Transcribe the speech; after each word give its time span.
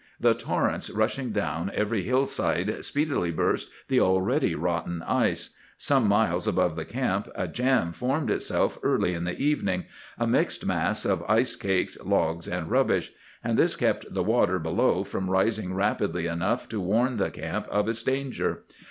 The 0.19 0.33
torrents 0.33 0.89
rushing 0.89 1.29
down 1.29 1.69
every 1.75 2.01
hillside 2.01 2.83
speedily 2.83 3.29
burst 3.31 3.69
the 3.87 3.99
already 3.99 4.55
rotten 4.55 5.03
ice. 5.03 5.51
Some 5.77 6.07
miles 6.07 6.47
above 6.47 6.75
the 6.75 6.85
camp 6.85 7.27
a 7.35 7.47
jam 7.47 7.91
formed 7.91 8.31
itself 8.31 8.79
early 8.81 9.13
in 9.13 9.25
the 9.25 9.37
evening,—a 9.37 10.25
mixed 10.25 10.65
mass 10.65 11.05
of 11.05 11.23
ice 11.29 11.55
cakes, 11.55 12.03
logs, 12.03 12.47
and 12.47 12.71
rubbish; 12.71 13.11
and 13.43 13.59
this 13.59 13.75
kept 13.75 14.11
the 14.11 14.23
water 14.23 14.57
below 14.57 15.03
from 15.03 15.29
rising 15.29 15.75
rapidly 15.75 16.25
enough 16.25 16.67
to 16.69 16.79
warn 16.81 17.17
the 17.17 17.29
camp 17.29 17.67
of 17.67 17.87
its 17.87 18.01
danger. 18.01 18.63